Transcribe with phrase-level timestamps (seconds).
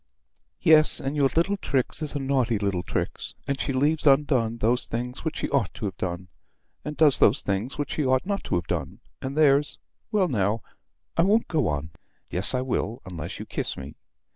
[0.63, 4.87] Yes, and your little Trix is a naughty little Trix, and she leaves undone those
[4.87, 6.27] things which she ought to have done,
[6.83, 9.77] and does those things which she ought not to have done, and there's
[10.11, 10.63] well now
[11.15, 11.91] I won't go on.
[12.31, 13.93] Yes, I will, unless you kiss me."